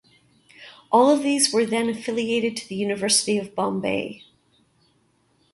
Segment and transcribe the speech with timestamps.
[0.91, 4.23] All of these were then affiliated to the University of Bombay.